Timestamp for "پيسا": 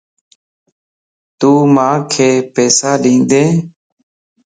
2.53-2.91